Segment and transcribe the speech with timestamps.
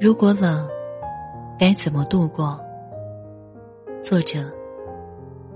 [0.00, 0.66] 如果冷，
[1.58, 2.58] 该怎么度过？
[4.00, 4.50] 作者：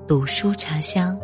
[0.07, 1.19] 读书茶香。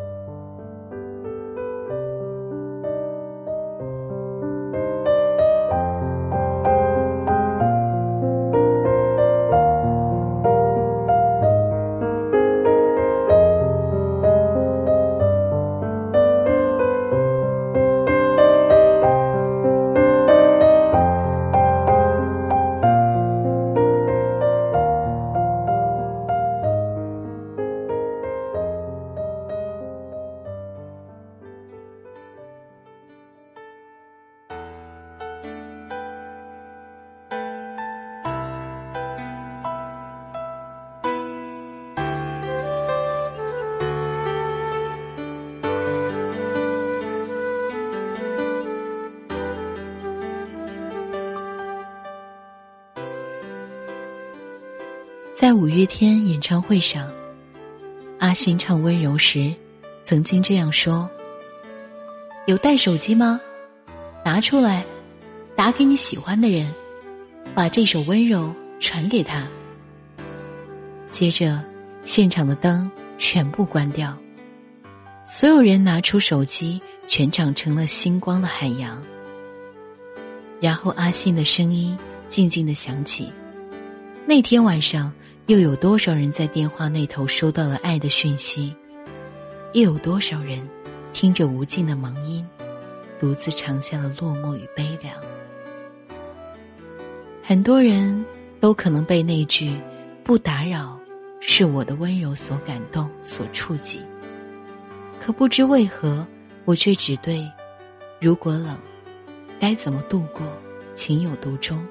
[55.40, 57.10] 在五月天演唱会上，
[58.18, 59.50] 阿信唱《温柔》时，
[60.04, 61.08] 曾经这样说
[62.46, 63.40] ：“有带手机吗？
[64.22, 64.84] 拿出来，
[65.56, 66.70] 打给你喜欢的人，
[67.54, 69.48] 把这首《温柔》传给他。”
[71.10, 71.64] 接着，
[72.04, 74.14] 现场的灯全部关掉，
[75.24, 79.02] 所有人拿出手机，全场成了星光的海洋。
[80.60, 83.32] 然后，阿信的声音静静的响起。
[84.26, 85.10] 那天晚上。
[85.50, 88.72] 又有多少人在电话那头收到了爱的讯息？
[89.72, 90.64] 又有多少人
[91.12, 92.46] 听着无尽的忙音，
[93.18, 95.12] 独自尝下了落寞与悲凉？
[97.42, 98.24] 很多人
[98.60, 99.76] 都可能被那句
[100.22, 100.96] “不打扰，
[101.40, 104.00] 是我的温柔”所感动、所触及。
[105.18, 106.24] 可不知为何，
[106.64, 107.44] 我却只对
[108.22, 108.78] “如果冷，
[109.58, 110.46] 该怎么度过”
[110.94, 111.84] 情有独钟。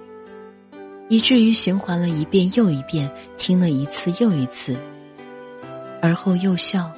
[1.09, 4.77] 以至于循环了一遍又一遍，听了一次又一次，
[6.01, 6.91] 而后又笑，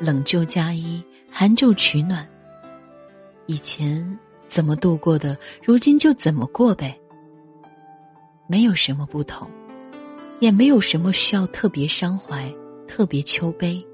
[0.00, 2.26] 冷就加衣，寒就取暖。
[3.46, 6.96] 以前怎么度过的，如今就怎么过呗。
[8.46, 9.50] 没有什么不同，
[10.38, 12.48] 也没有什么需要特别伤怀、
[12.86, 13.84] 特别秋悲。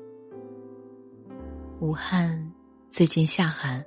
[1.81, 2.53] 武汉
[2.91, 3.83] 最近下寒，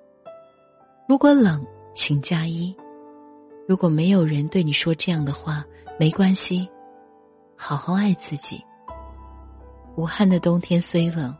[1.08, 1.64] 如果冷，
[1.94, 2.76] 请加衣。
[3.68, 5.66] 如果没有人对你说这样的话，
[5.98, 6.68] 没关系，
[7.56, 8.62] 好好爱自己。
[9.96, 11.34] 武汉的冬天虽冷，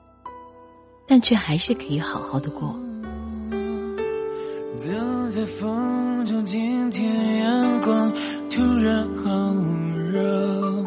[1.06, 2.74] 但却还是可以好好的过。
[4.80, 4.94] 走
[5.30, 8.14] 在风中，今天阳光
[8.50, 9.54] 突然好
[10.10, 10.86] 热，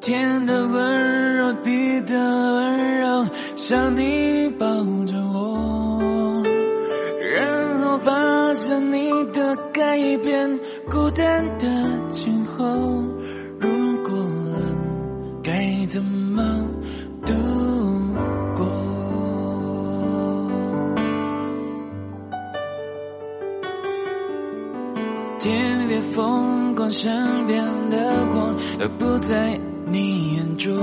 [0.00, 4.66] 天的温柔，地的温柔，像你抱
[5.06, 5.17] 着
[9.32, 9.56] 的。
[9.72, 10.58] 改变
[10.90, 11.68] 孤单的
[12.10, 12.64] 今后，
[13.60, 13.68] 如
[14.02, 16.42] 果冷，该怎么
[17.24, 17.32] 度
[18.56, 18.66] 过？
[25.38, 30.74] 天边风光，身边的光，都不在你眼中。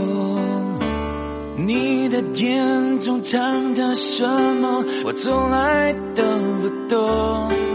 [1.58, 4.26] 你的眼中藏着什
[4.56, 4.86] 么？
[5.04, 6.24] 我从来都
[6.62, 7.75] 不懂。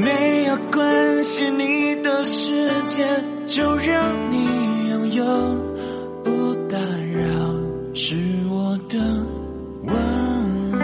[0.00, 3.04] 没有关系，你的世界
[3.46, 5.24] 就让你拥有，
[6.22, 7.24] 不打扰
[7.94, 8.14] 是
[8.48, 8.98] 我的
[9.82, 9.96] 温
[10.70, 10.78] 柔。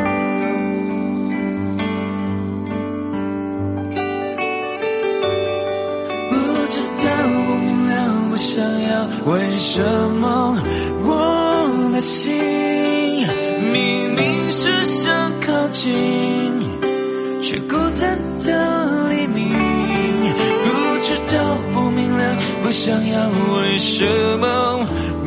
[6.31, 6.35] 不
[6.69, 7.07] 知道，
[7.47, 7.93] 不明了，
[8.31, 9.81] 不想要，为什
[10.21, 10.57] 么
[11.03, 12.33] 我的心
[13.73, 15.93] 明明是想靠近，
[17.41, 18.74] 却孤单的。
[22.75, 24.05] 想要，为什
[24.41, 24.47] 么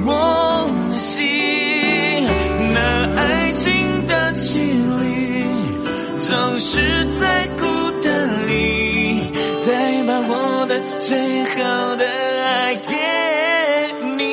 [0.05, 1.25] 我的心
[2.73, 2.79] 那
[3.15, 5.45] 爱情的绮丽，
[6.19, 6.77] 总是
[7.21, 7.63] 在孤
[8.03, 9.31] 单里，
[9.65, 12.05] 再把我的最好的
[12.45, 12.91] 爱给
[14.17, 14.23] 你，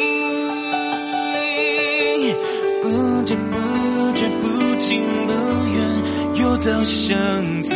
[2.82, 5.32] 不知不觉，不情不
[5.72, 5.78] 愿，
[6.42, 7.70] 又到巷子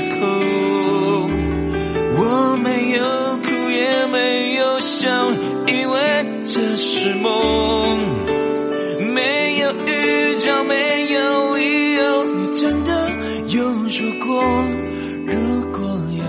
[5.09, 5.19] 有。
[5.19, 5.31] 笑，
[5.67, 5.99] 因为
[6.45, 7.99] 这是梦，
[9.15, 12.25] 没有预兆，没有理由。
[12.25, 13.11] 你真的
[13.47, 14.43] 有说过，
[15.27, 15.81] 如果
[16.13, 16.25] 有，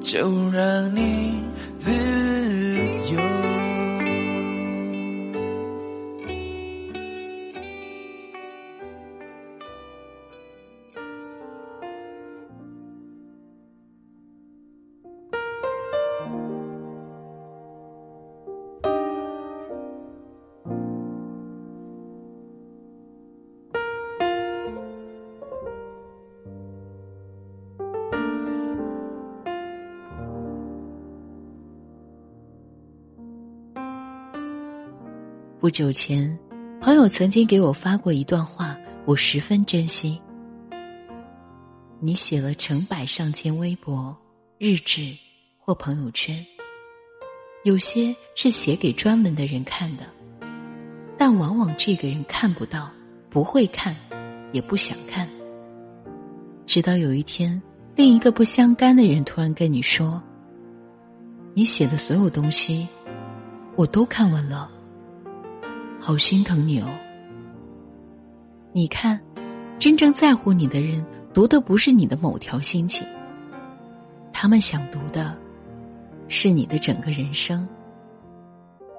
[0.00, 1.27] 就让你
[35.60, 36.38] 不久前，
[36.80, 40.22] 朋友曾经给我发过一段话，我十分珍惜。
[41.98, 44.16] 你写了成百上千微博、
[44.56, 45.12] 日志
[45.58, 46.46] 或朋友圈，
[47.64, 50.04] 有些是写给专门的人看的，
[51.18, 52.88] 但往往这个人看不到、
[53.28, 53.96] 不会看，
[54.52, 55.28] 也不想看。
[56.66, 57.60] 直到有一天，
[57.96, 60.22] 另一个不相干的人突然跟你说
[61.52, 62.86] ：“你写的所有东西，
[63.74, 64.70] 我都看完了。”
[66.08, 66.88] 好心疼你哦！
[68.72, 69.20] 你看，
[69.78, 73.06] 真正在乎你的人，读的不是你的某条心情，
[74.32, 75.38] 他们想读的，
[76.26, 77.68] 是你的整个人生。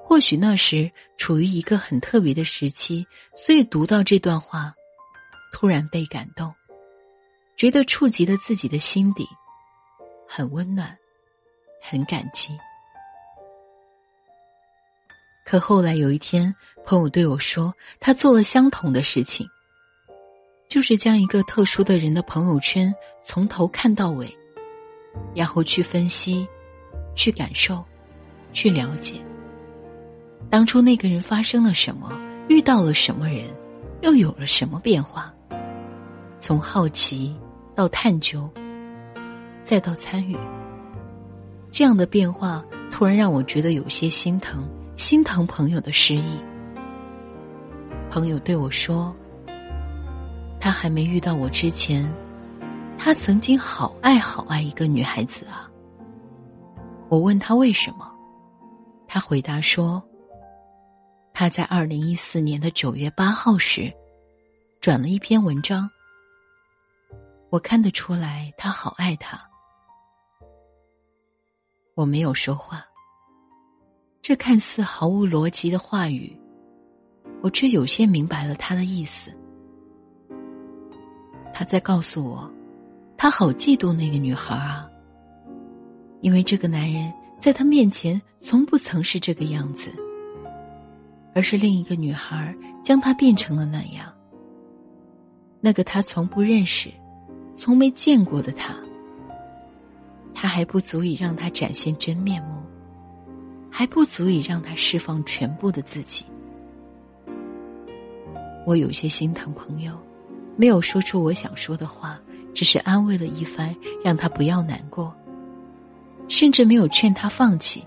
[0.03, 4.71] 或许那时处于一个很特别的时期，所以读到这段话，
[5.51, 6.53] 突然被感动，
[7.57, 9.25] 觉得触及了自己的心底，
[10.27, 10.95] 很温暖，
[11.81, 12.51] 很感激。
[15.45, 16.53] 可后来有一天，
[16.85, 19.49] 朋友对我说，他做了相同的事情，
[20.67, 24.27] 就是将一个特殊的人的朋友圈从头看到尾，
[25.33, 26.47] 然后去分析、
[27.15, 27.83] 去感受、
[28.53, 29.15] 去了解，
[30.51, 32.15] 当初那个人发生了什么，
[32.47, 33.45] 遇到了什么人，
[34.01, 35.33] 又有了什么变化。
[36.37, 37.35] 从好奇
[37.75, 38.47] 到探究，
[39.63, 40.37] 再到参与，
[41.71, 44.63] 这样的变化突然让我觉得有些心疼。
[44.99, 46.43] 心疼朋友的失意。
[48.11, 49.15] 朋友对我说
[50.59, 52.05] ：“他还没遇到我之前，
[52.97, 55.71] 他曾经好爱好爱一个女孩子啊。”
[57.07, 58.11] 我问他为什么，
[59.07, 60.03] 他回答说
[61.33, 63.89] ：“他在二零一四年的九月八号时，
[64.81, 65.89] 转了一篇文章，
[67.49, 69.41] 我看得出来他好爱他。”
[71.95, 72.85] 我没有说话。
[74.21, 76.35] 这看似毫无逻辑的话语，
[77.41, 79.31] 我却有些明白了他的意思。
[81.53, 82.49] 他在告诉我，
[83.17, 84.87] 他好嫉妒那个女孩啊，
[86.21, 89.89] 因为这个男人在他面前从不曾是这个样子，
[91.33, 94.13] 而是另一个女孩将他变成了那样。
[95.59, 96.89] 那个他从不认识、
[97.53, 98.75] 从没见过的他，
[100.33, 102.58] 他还不足以让他展现真面目。
[103.71, 106.25] 还不足以让他释放全部的自己。
[108.65, 109.93] 我有些心疼朋友，
[110.55, 112.19] 没有说出我想说的话，
[112.53, 115.13] 只是安慰了一番，让他不要难过，
[116.27, 117.83] 甚至没有劝他放弃，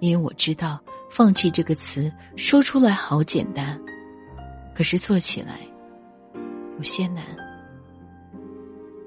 [0.00, 0.80] 因为我知道
[1.10, 3.80] “放弃”这个词说出来好简单，
[4.74, 5.60] 可是做起来
[6.78, 7.22] 有些难。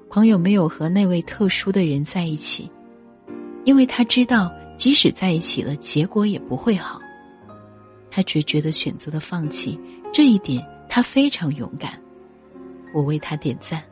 [0.10, 2.72] 朋友没有和那位特殊的人在一起，
[3.66, 4.54] 因为他知道。
[4.78, 7.02] 即使在一起了，结果也不会好。
[8.12, 9.80] 他决绝的选择了放弃，
[10.14, 12.00] 这一点他非常勇敢，
[12.94, 13.84] 我为他点赞。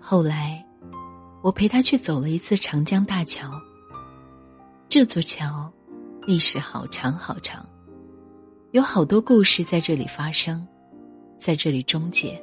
[0.00, 0.64] 后来，
[1.42, 3.50] 我陪他去走了一次长江大桥。
[4.88, 5.72] 这座桥
[6.26, 7.66] 历史好长好长，
[8.72, 10.66] 有好多故事在这里发生，
[11.38, 12.40] 在这里终结。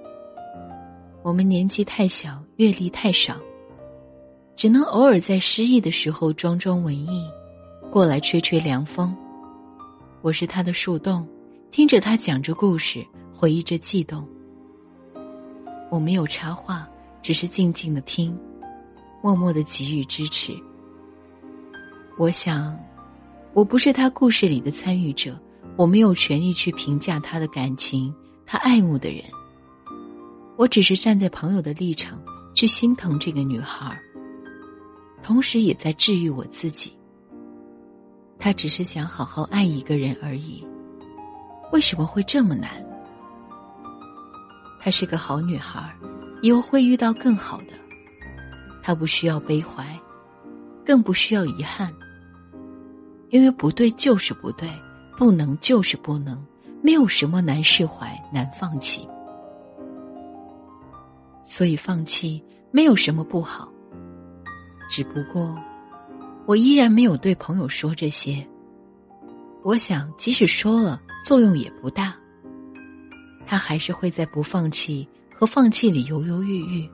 [1.23, 3.37] 我们年纪太小，阅历太少。
[4.55, 7.27] 只能偶尔在失意的时候装装文艺，
[7.91, 9.15] 过来吹吹凉风。
[10.21, 11.27] 我是他的树洞，
[11.71, 13.05] 听着他讲着故事，
[13.35, 14.25] 回忆着悸动。
[15.89, 16.87] 我没有插话，
[17.21, 18.37] 只是静静的听，
[19.21, 20.53] 默默的给予支持。
[22.17, 22.79] 我想，
[23.53, 25.37] 我不是他故事里的参与者，
[25.75, 28.13] 我没有权利去评价他的感情，
[28.45, 29.23] 他爱慕的人。
[30.55, 32.21] 我只是站在朋友的立场
[32.53, 33.99] 去心疼这个女孩儿。
[35.23, 36.95] 同时也在治愈我自己。
[38.37, 40.67] 他只是想好好爱一个人而已，
[41.71, 42.69] 为什么会这么难？
[44.81, 45.89] 她是个好女孩，
[46.41, 47.67] 以后会遇到更好的。
[48.81, 49.97] 她不需要悲怀，
[50.85, 51.89] 更不需要遗憾，
[53.29, 54.69] 因为不对就是不对，
[55.17, 56.45] 不能就是不能，
[56.81, 59.07] 没有什么难释怀、难放弃。
[61.41, 63.72] 所以放弃没有什么不好。
[64.95, 65.57] 只不过，
[66.45, 68.47] 我依然没有对朋友说这些。
[69.63, 72.15] 我想，即使说了，作用也不大。
[73.43, 76.87] 他还是会在不放弃和放弃里犹犹豫豫。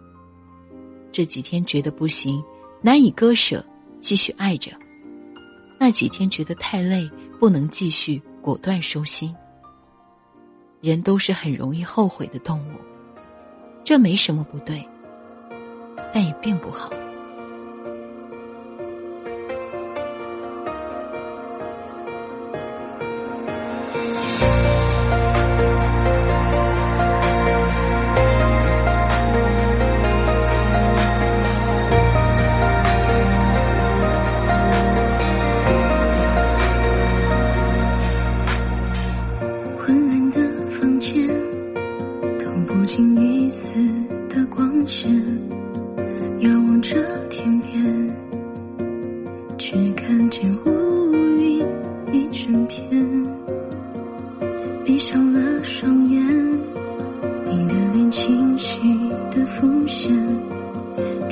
[1.12, 2.42] 这几天觉得不行，
[2.82, 3.62] 难以割舍，
[4.00, 4.72] 继续爱着；
[5.78, 7.06] 那几天觉得太累，
[7.38, 9.36] 不能继续，果断收心。
[10.80, 12.78] 人都是很容易后悔的动物，
[13.84, 14.88] 这没什么不对，
[16.14, 16.90] 但也并不好。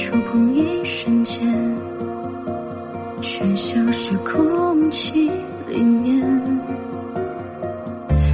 [0.08, 1.46] 触碰一瞬间，
[3.20, 5.30] 却消失空气
[5.68, 6.26] 里面。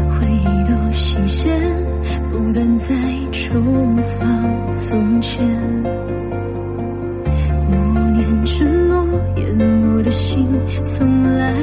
[0.08, 1.52] 回忆多新鲜，
[2.30, 2.94] 不断在
[3.32, 5.44] 重复从前。
[7.68, 10.48] 默念承诺，淹没的心
[10.84, 11.56] 从来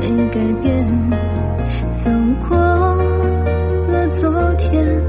[0.00, 1.10] 没改变。
[1.98, 2.08] 走
[2.48, 5.02] 过了昨天，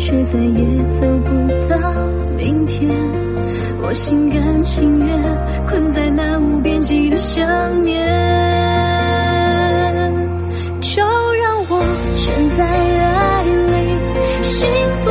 [0.00, 1.78] 却再也走不到
[2.36, 3.27] 明天。
[3.80, 5.16] 我心甘情愿
[5.66, 7.46] 困在漫无边际的想
[7.84, 8.04] 念，
[10.80, 11.80] 就让我
[12.16, 13.98] 沉在爱里，
[14.42, 14.68] 幸
[15.04, 15.10] 福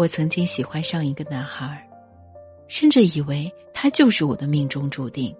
[0.00, 1.86] 我曾经喜欢上一个男孩，
[2.68, 5.36] 甚至以为他就是我的命中注定。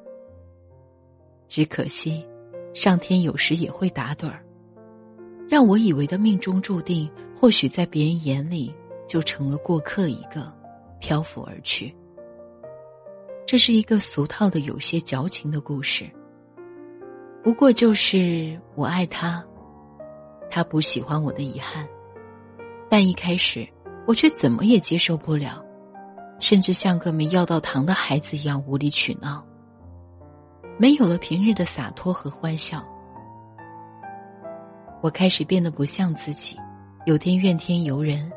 [1.48, 2.22] 只可惜，
[2.74, 4.44] 上天有时也会打盹儿，
[5.48, 8.70] 让我以为的命中注定，或许在别人眼里
[9.08, 10.52] 就成了过客一个，
[11.00, 11.96] 漂浮而去。
[13.46, 16.04] 这是一个俗套的、有些矫情的故事。
[17.42, 19.42] 不过就是我爱他，
[20.50, 21.88] 他不喜欢我的遗憾，
[22.90, 23.66] 但一开始。
[24.06, 25.62] 我却怎么也接受不了，
[26.40, 29.44] 甚至像个没要到糖的孩子一样无理取闹。
[30.78, 32.82] 没有了平日的洒脱和欢笑，
[35.02, 36.56] 我开始变得不像自己，
[37.04, 38.32] 有天怨天尤人，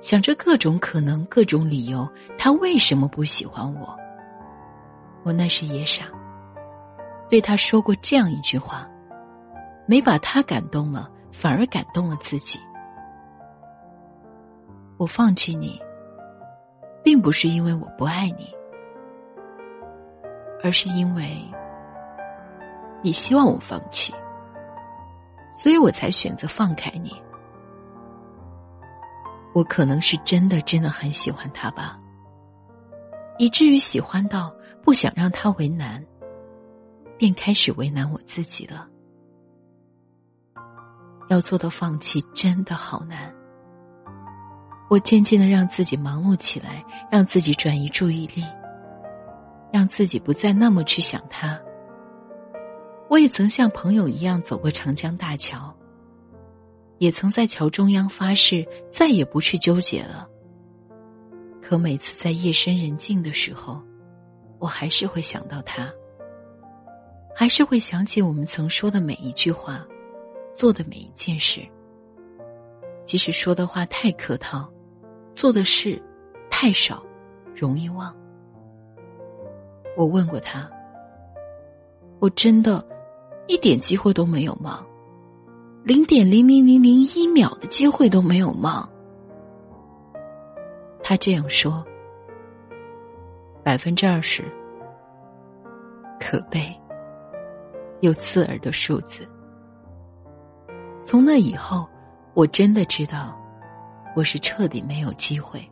[0.00, 3.94] 想着各种可能、各种理由，他为什么不喜欢我？
[5.22, 6.04] 我那时也傻，
[7.28, 8.88] 对他说过这样一句话：
[9.86, 12.58] 没把他感动了，反而感动了自己。
[14.98, 15.80] 我放弃你，
[17.02, 18.50] 并不是因为我不爱你，
[20.62, 21.36] 而是因为
[23.02, 24.14] 你希望我放弃，
[25.54, 27.14] 所以我才选择放开你。
[29.54, 31.98] 我可能是真的真的很喜欢他吧，
[33.38, 36.02] 以至于喜欢到不想让他为难，
[37.18, 38.88] 便开始为难我自己了。
[41.28, 43.35] 要做到放弃，真的好难。
[44.88, 48.42] 我渐渐的让自己忙碌起来，让自己转移注意力，
[49.72, 51.60] 让自己不再那么去想他。
[53.08, 55.74] 我也曾像朋友一样走过长江大桥，
[56.98, 60.28] 也曾在桥中央发誓再也不去纠结了。
[61.60, 63.82] 可每次在夜深人静的时候，
[64.58, 65.92] 我还是会想到他，
[67.34, 69.84] 还是会想起我们曾说的每一句话，
[70.54, 71.60] 做的每一件事。
[73.04, 74.68] 即使说的话太客套，
[75.36, 76.02] 做的事
[76.48, 77.04] 太少，
[77.54, 78.12] 容易忘。
[79.94, 80.68] 我问过他，
[82.18, 82.82] 我真的，
[83.46, 84.84] 一点机会都没有吗？
[85.84, 88.88] 零点零零零零一秒的机会都没有吗？
[91.02, 91.86] 他这样说。
[93.62, 94.42] 百分之二十，
[96.18, 96.74] 可悲
[98.00, 99.28] 又刺耳的数字。
[101.02, 101.86] 从那以后，
[102.32, 103.36] 我真的知道，
[104.16, 105.62] 我是彻底没有机会。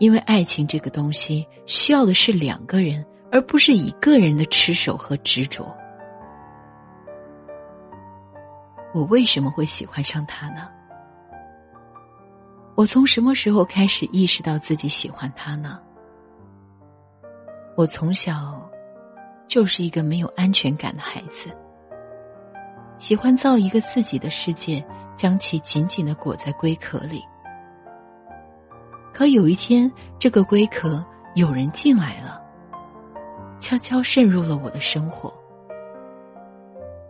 [0.00, 5.72] 因为爱情这个东西，需要的是两个人，而不是一个人的持守和执着。
[8.92, 10.68] 我为什么会喜欢上他呢？
[12.74, 15.80] 我从什么时候开始意识到自己喜欢他呢？
[17.76, 18.68] 我从小
[19.46, 21.48] 就是一个没有安全感的孩子，
[22.98, 24.84] 喜欢造一个自己的世界，
[25.18, 27.22] 将其紧紧的裹在龟壳里。
[29.12, 32.40] 可有一天，这个龟壳有人进来了，
[33.58, 35.34] 悄悄渗入了我的生活。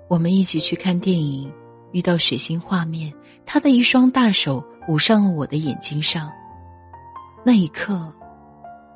[0.08, 1.52] 我们一起去看电影，
[1.92, 3.12] 遇到血腥画面，
[3.44, 6.32] 他的一双大手捂上了我的眼睛上。
[7.44, 8.10] 那一刻，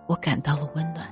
[0.06, 1.06] 我感到了温暖。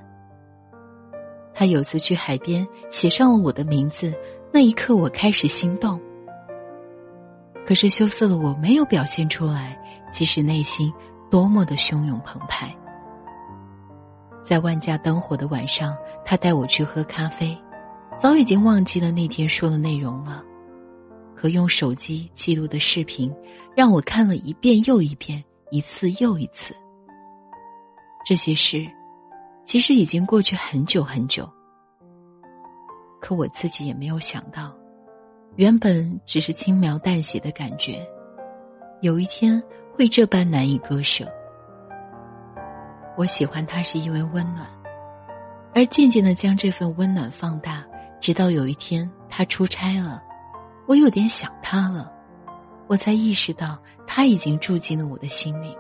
[1.53, 4.15] 他有次去海边，写上了我的名字。
[4.51, 6.01] 那一刻，我开始心动。
[7.67, 9.79] 可是羞涩的我没有表现出来，
[10.11, 10.93] 即使内心
[11.31, 12.75] 多么的汹涌澎湃。
[14.43, 17.57] 在万家灯火的晚上，他带我去喝咖啡，
[18.17, 20.43] 早已经忘记了那天说的内容了。
[21.37, 23.33] 可用手机记录的视频，
[23.75, 26.75] 让我看了一遍又一遍，一次又一次。
[28.27, 28.87] 这些事。
[29.63, 31.49] 其实已经过去很久很久，
[33.21, 34.75] 可我自己也没有想到，
[35.57, 38.07] 原本只是轻描淡写的感觉，
[39.01, 41.27] 有一天会这般难以割舍。
[43.17, 44.67] 我喜欢他是因为温暖，
[45.75, 47.85] 而渐渐的将这份温暖放大，
[48.21, 50.23] 直到有一天他出差了，
[50.87, 52.11] 我有点想他了，
[52.87, 55.77] 我才意识到他已经住进了我的心里。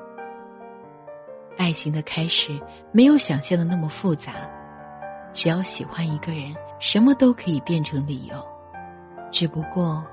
[1.56, 2.60] 爱情的开始
[2.92, 4.32] 没有想象的那么复杂，
[5.32, 8.49] 只要喜欢一个人，什么都可以变成理由。
[9.30, 10.04] 只不过，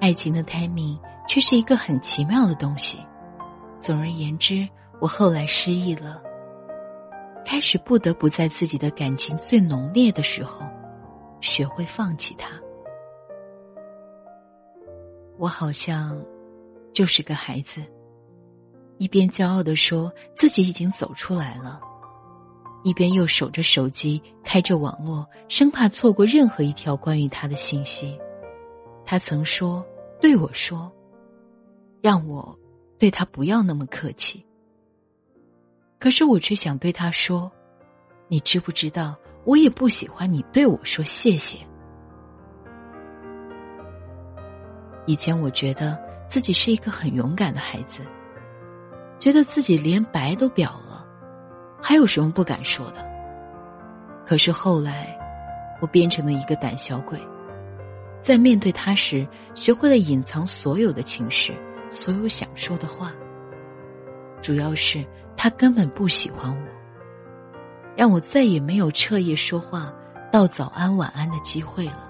[0.00, 2.98] 爱情的 timing 却是一个很奇妙的东西。
[3.78, 4.66] 总而言之，
[5.00, 6.22] 我后来失忆了，
[7.44, 10.66] 开始不得不在自己的感情最浓烈的时候，
[11.40, 12.50] 学会放弃他。
[15.36, 16.24] 我好像
[16.92, 17.82] 就是个孩子。
[18.98, 21.80] 一边骄傲的说自己已经走出来了，
[22.84, 28.16] 一边又守着手机，开着网络，生怕错过任何一条关于他的信息。
[29.04, 29.84] 他曾说
[30.20, 30.90] 对我说，
[32.00, 32.58] 让我
[32.98, 34.44] 对他不要那么客气。
[35.98, 37.50] 可是我却想对他说，
[38.28, 41.58] 你知不知道，我也不喜欢你对我说谢谢。
[45.06, 48.00] 以前我觉得自己是一个很勇敢的孩子。
[49.18, 51.06] 觉得自己连白都表了，
[51.80, 53.02] 还有什么不敢说的？
[54.26, 55.16] 可是后来，
[55.80, 57.18] 我变成了一个胆小鬼，
[58.24, 61.54] 在面对他时，学会了隐藏所有的情绪，
[61.90, 63.12] 所有想说的话。
[64.40, 65.04] 主要是
[65.36, 66.62] 他根本不喜欢我，
[67.94, 69.92] 让我再也没有彻夜说话、
[70.32, 72.02] 道早安晚安的机会了。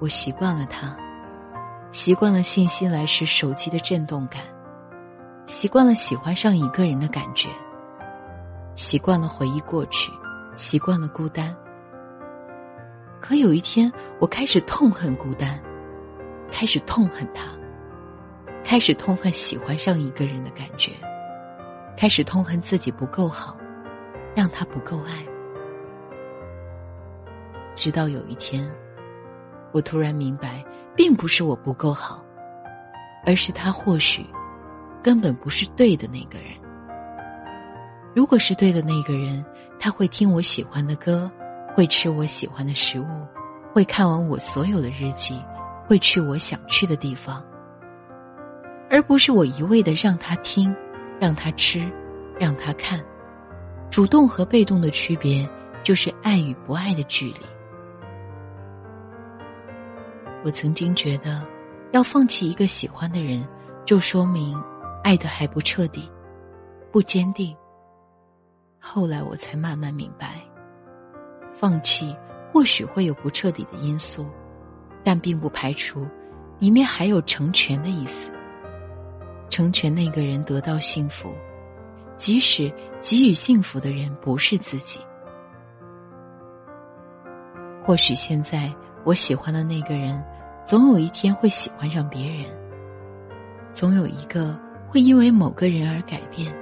[0.00, 0.96] 我习惯了他，
[1.92, 4.42] 习惯了信息来时手机的震动感。
[5.46, 7.48] 习惯了喜欢上一个人的感觉，
[8.74, 10.10] 习惯了回忆过去，
[10.56, 11.54] 习惯了孤单。
[13.24, 15.58] 可有一天，我开始痛恨孤单，
[16.50, 17.46] 开始痛恨他，
[18.62, 20.92] 开始痛恨喜欢上一个人的感觉，
[21.96, 23.56] 开始痛恨自己不够好，
[24.36, 25.24] 让他不够爱。
[27.74, 28.70] 直到有一天，
[29.72, 30.62] 我突然明白，
[30.94, 32.22] 并不是我不够好，
[33.24, 34.22] 而是他或许。
[35.02, 36.50] 根本不是对的那个人。
[38.14, 39.42] 如果是对的那个人，
[39.80, 41.32] 他会听我喜欢的歌，
[41.74, 43.06] 会吃我喜欢的食物，
[43.72, 45.42] 会看完我所有的日记，
[45.86, 47.44] 会去我想去的地方，
[48.88, 50.74] 而不是我一味的让他听，
[51.20, 51.90] 让他吃，
[52.38, 53.02] 让他看。
[53.90, 55.48] 主动和被动的区别，
[55.82, 57.40] 就是爱与不爱的距离。
[60.44, 61.46] 我曾经觉得，
[61.92, 63.46] 要放弃一个喜欢的人，
[63.84, 64.56] 就说明。
[65.02, 66.10] 爱的还不彻底，
[66.90, 67.54] 不坚定。
[68.80, 70.40] 后来我才慢慢明白，
[71.54, 72.14] 放弃
[72.52, 74.26] 或许会有不彻底的因素，
[75.02, 76.06] 但并不排除
[76.58, 78.30] 里面还有成全的意思。
[79.48, 81.32] 成全那个人得到幸福，
[82.16, 85.00] 即使给予幸福的人不是自己。
[87.84, 88.72] 或许现在
[89.04, 90.22] 我喜欢的那个人，
[90.64, 92.46] 总有一天会喜欢上别人。
[93.70, 96.52] 总有一个会因为某个人而改变。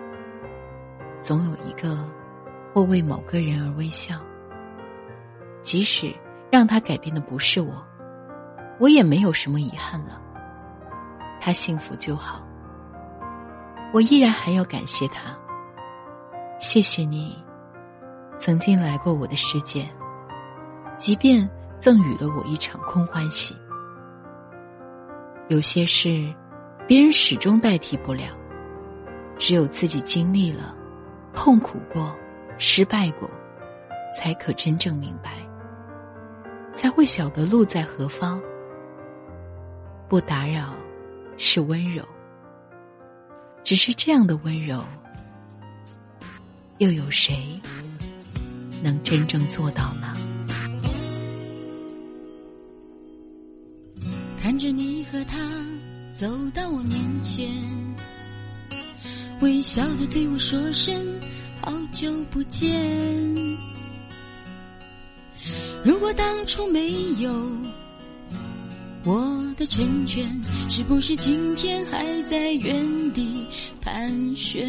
[1.20, 2.04] 总有一个
[2.74, 4.16] 会为某个人而微笑。
[5.62, 6.12] 即使
[6.50, 7.72] 让他改变的不是我，
[8.78, 10.20] 我也没有什么遗憾了。
[11.40, 12.44] 他幸福就好。
[13.92, 15.36] 我依然还要感谢他。
[16.58, 17.36] 谢谢你，
[18.36, 19.88] 曾经来过我的世界。
[20.96, 21.48] 即便
[21.80, 23.56] 赠予了我一场空欢喜，
[25.48, 26.32] 有些事，
[26.86, 28.24] 别人始终代替不了，
[29.36, 30.74] 只有自己经历了，
[31.32, 32.14] 痛苦过，
[32.56, 33.28] 失败过，
[34.16, 35.41] 才可真正明白，
[36.74, 38.40] 才会晓得路在何方。
[40.08, 40.74] 不打扰，
[41.38, 42.04] 是温柔。
[43.64, 44.84] 只是这样的温柔，
[46.78, 47.60] 又有谁
[48.82, 50.12] 能真正做到呢？
[54.36, 55.38] 看着你和他
[56.18, 57.48] 走到我面前，
[59.40, 60.94] 微笑的对我说声
[61.60, 63.31] 好久不见。
[65.84, 67.32] 如果当初没有
[69.04, 70.24] 我的成全，
[70.68, 73.44] 是不是今天还在原地
[73.80, 74.64] 盘旋？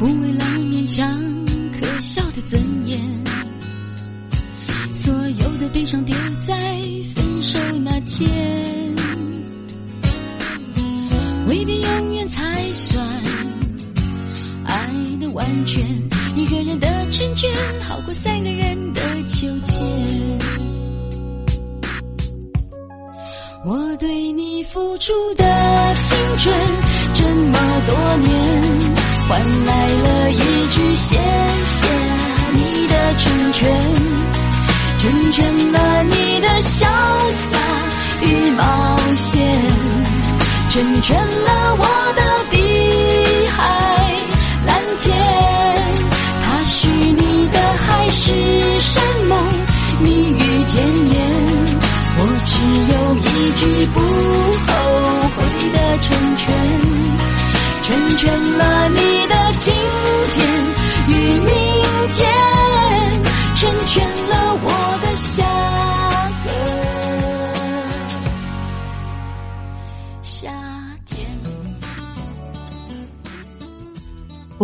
[0.00, 1.08] 不为了勉强
[1.80, 2.77] 可笑的尊严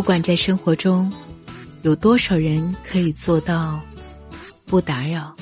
[0.04, 1.10] 不管在生活中
[1.80, 3.80] 有多少人可以做到
[4.66, 5.34] 不打扰，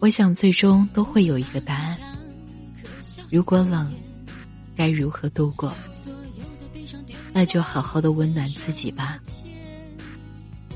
[0.00, 1.98] 我想最终都会有一个答案。
[3.30, 3.90] 如果冷，
[4.76, 5.72] 该如何度过？
[7.32, 9.18] 那就好好的温暖自己吧。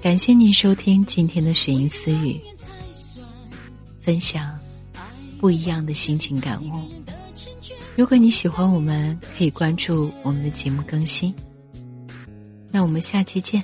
[0.00, 2.40] 感谢您收听今天的雪莹私语，
[4.00, 4.58] 分享
[5.38, 6.90] 不一样的心情感悟。
[7.94, 11.34] 如果你喜欢我们，可以关注我们的节目更新。
[12.78, 13.60] 那我们下期见，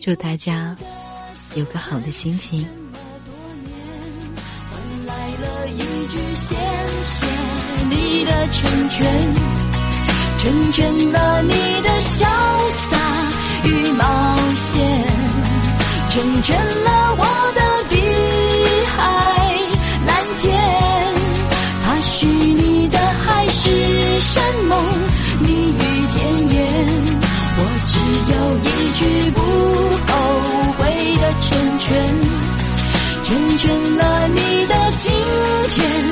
[0.00, 0.74] 祝大家
[1.54, 2.66] 有个好的心情。
[4.70, 6.54] 换来了一句谢
[7.04, 7.26] 谢
[7.90, 9.34] 你的成全，
[10.38, 11.52] 成全了你
[11.82, 12.24] 的潇
[12.88, 12.96] 洒
[13.68, 15.06] 与冒险。
[16.08, 17.60] 成全了我的
[28.26, 30.12] 只有一句不后
[30.78, 30.80] 悔
[31.16, 31.88] 的成全，
[33.22, 35.10] 成全了你的今
[35.70, 36.11] 天。